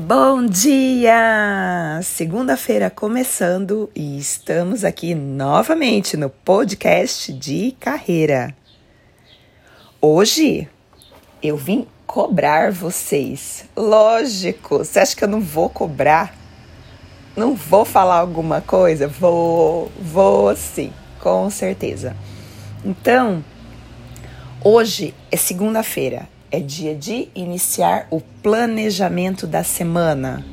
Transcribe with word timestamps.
Bom 0.00 0.46
dia! 0.46 1.98
Segunda-feira 2.04 2.88
começando 2.88 3.90
e 3.96 4.16
estamos 4.16 4.84
aqui 4.84 5.12
novamente 5.12 6.16
no 6.16 6.30
podcast 6.30 7.32
de 7.32 7.74
carreira. 7.80 8.54
Hoje 10.00 10.68
eu 11.42 11.56
vim 11.56 11.84
cobrar 12.06 12.70
vocês. 12.70 13.64
Lógico, 13.76 14.78
você 14.78 15.00
acha 15.00 15.16
que 15.16 15.24
eu 15.24 15.28
não 15.28 15.40
vou 15.40 15.68
cobrar? 15.68 16.32
Não 17.36 17.56
vou 17.56 17.84
falar 17.84 18.18
alguma 18.18 18.60
coisa? 18.60 19.08
Vou, 19.08 19.90
vou 20.00 20.54
sim, 20.54 20.92
com 21.18 21.50
certeza. 21.50 22.16
Então, 22.84 23.44
hoje 24.62 25.12
é 25.32 25.36
segunda-feira 25.36 26.28
é 26.50 26.60
dia 26.60 26.94
de 26.94 27.28
iniciar 27.34 28.08
o 28.10 28.20
planejamento 28.20 29.46
da 29.46 29.62
semana. 29.62 30.44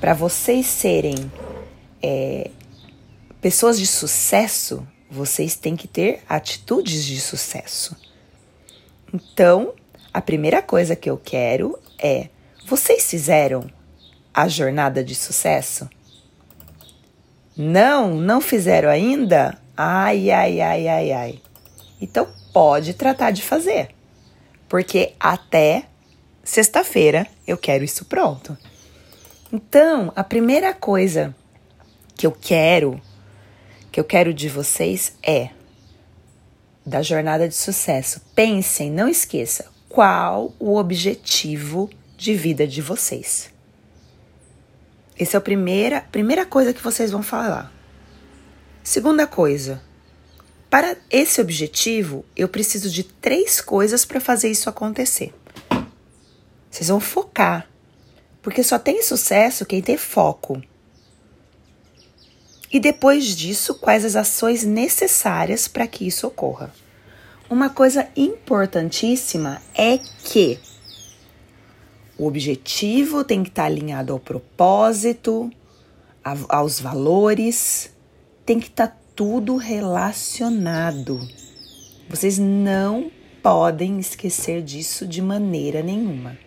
Para 0.00 0.14
vocês 0.14 0.66
serem 0.66 1.30
é, 2.02 2.50
pessoas 3.40 3.78
de 3.78 3.86
sucesso, 3.86 4.86
vocês 5.10 5.56
têm 5.56 5.76
que 5.76 5.88
ter 5.88 6.22
atitudes 6.28 7.04
de 7.04 7.20
sucesso. 7.20 7.96
Então, 9.12 9.74
a 10.14 10.20
primeira 10.20 10.62
coisa 10.62 10.94
que 10.94 11.10
eu 11.10 11.18
quero 11.18 11.78
é: 11.98 12.28
vocês 12.66 13.10
fizeram 13.10 13.68
a 14.32 14.46
jornada 14.48 15.02
de 15.02 15.14
sucesso? 15.14 15.88
Não, 17.56 18.14
não 18.14 18.40
fizeram 18.40 18.88
ainda? 18.88 19.58
Ai, 19.76 20.30
ai, 20.30 20.60
ai, 20.60 20.88
ai, 20.88 21.12
ai. 21.12 21.42
Então, 22.00 22.28
pode 22.52 22.94
tratar 22.94 23.32
de 23.32 23.42
fazer 23.42 23.90
porque 24.70 25.14
até 25.18 25.86
sexta-feira 26.44 27.26
eu 27.44 27.58
quero 27.58 27.82
isso 27.82 28.04
pronto. 28.04 28.56
Então, 29.52 30.12
a 30.14 30.22
primeira 30.22 30.72
coisa 30.72 31.34
que 32.14 32.24
eu 32.24 32.30
quero, 32.30 33.02
que 33.90 33.98
eu 33.98 34.04
quero 34.04 34.32
de 34.32 34.48
vocês 34.48 35.12
é 35.24 35.50
da 36.86 37.02
jornada 37.02 37.48
de 37.48 37.54
sucesso. 37.54 38.22
Pensem, 38.32 38.92
não 38.92 39.08
esqueça, 39.08 39.66
qual 39.88 40.54
o 40.60 40.76
objetivo 40.76 41.90
de 42.16 42.32
vida 42.34 42.64
de 42.64 42.80
vocês. 42.80 43.50
Essa 45.18 45.36
é 45.36 45.38
a 45.38 45.40
primeira, 45.40 46.02
primeira 46.12 46.46
coisa 46.46 46.72
que 46.72 46.82
vocês 46.82 47.10
vão 47.10 47.24
falar. 47.24 47.72
Segunda 48.84 49.26
coisa, 49.26 49.82
para 50.70 50.96
esse 51.10 51.40
objetivo, 51.40 52.24
eu 52.36 52.48
preciso 52.48 52.88
de 52.88 53.02
três 53.02 53.60
coisas 53.60 54.04
para 54.04 54.20
fazer 54.20 54.48
isso 54.48 54.70
acontecer. 54.70 55.34
Vocês 56.70 56.88
vão 56.88 57.00
focar, 57.00 57.68
porque 58.40 58.62
só 58.62 58.78
tem 58.78 59.02
sucesso 59.02 59.66
quem 59.66 59.82
tem 59.82 59.96
foco. 59.96 60.62
E 62.72 62.78
depois 62.78 63.26
disso, 63.36 63.74
quais 63.74 64.04
as 64.04 64.14
ações 64.14 64.62
necessárias 64.62 65.66
para 65.66 65.88
que 65.88 66.06
isso 66.06 66.28
ocorra? 66.28 66.72
Uma 67.50 67.68
coisa 67.68 68.08
importantíssima 68.16 69.60
é 69.74 69.98
que 69.98 70.56
o 72.16 72.28
objetivo 72.28 73.24
tem 73.24 73.42
que 73.42 73.48
estar 73.48 73.64
alinhado 73.64 74.12
ao 74.12 74.20
propósito, 74.20 75.50
aos 76.48 76.78
valores, 76.78 77.90
tem 78.46 78.60
que 78.60 78.68
estar 78.68 78.99
tudo 79.20 79.56
relacionado. 79.58 81.28
Vocês 82.08 82.38
não 82.38 83.12
podem 83.42 84.00
esquecer 84.00 84.62
disso 84.62 85.06
de 85.06 85.20
maneira 85.20 85.82
nenhuma. 85.82 86.38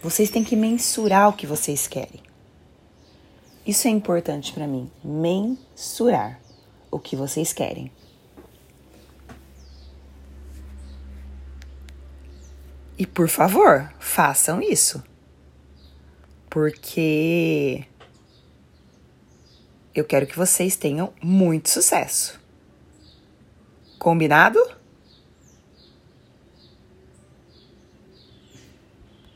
Vocês 0.00 0.30
têm 0.30 0.44
que 0.44 0.54
mensurar 0.54 1.28
o 1.28 1.32
que 1.32 1.44
vocês 1.44 1.88
querem. 1.88 2.22
Isso 3.66 3.88
é 3.88 3.90
importante 3.90 4.52
para 4.52 4.68
mim, 4.68 4.88
mensurar 5.02 6.40
o 6.88 7.00
que 7.00 7.16
vocês 7.16 7.52
querem. 7.52 7.90
E 12.96 13.04
por 13.04 13.28
favor, 13.28 13.92
façam 13.98 14.62
isso. 14.62 15.02
Porque 16.48 17.84
eu 19.98 20.04
quero 20.04 20.26
que 20.26 20.36
vocês 20.36 20.76
tenham 20.76 21.12
muito 21.22 21.68
sucesso. 21.68 22.40
Combinado? 23.98 24.77